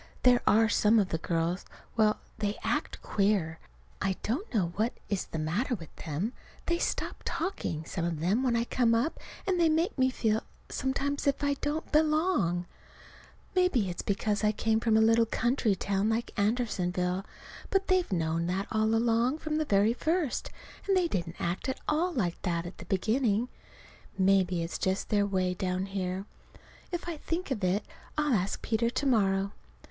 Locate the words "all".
18.71-18.95, 21.87-22.11